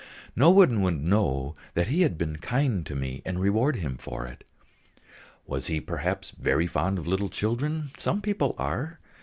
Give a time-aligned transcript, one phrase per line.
[0.35, 4.25] No one would know that he had been kind to me and reward him for
[4.25, 4.43] it.
[5.45, 7.91] Was he, perhaps, very fond of little children?
[7.99, 8.99] Some people are.